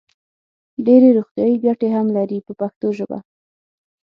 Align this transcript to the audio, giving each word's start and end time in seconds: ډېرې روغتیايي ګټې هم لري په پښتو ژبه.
ډېرې 0.85 1.09
روغتیايي 1.17 1.55
ګټې 1.65 1.87
هم 1.95 2.07
لري 2.17 2.37
په 2.45 2.53
پښتو 2.59 2.87
ژبه. 2.97 3.19